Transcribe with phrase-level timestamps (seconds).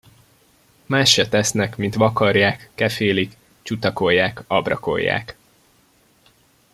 [0.85, 5.37] Mást se tesznek, mint vakarják, kefélik, csutakolják, abrakolják.